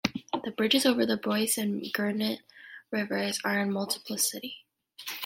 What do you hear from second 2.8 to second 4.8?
rivers are in the municipality.